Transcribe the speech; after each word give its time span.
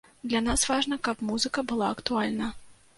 Для 0.29 0.39
нас 0.45 0.63
важна, 0.71 0.99
каб 1.09 1.23
музыка 1.29 1.67
была 1.73 1.95
актуальна. 2.01 2.55